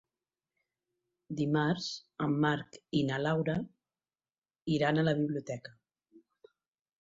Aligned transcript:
Dimarts 1.41 1.89
en 2.27 2.33
Marc 2.45 2.79
i 3.01 3.03
na 3.11 3.19
Laura 3.25 3.55
iran 4.79 4.99
a 4.99 5.05
la 5.11 5.15
biblioteca. 5.21 5.77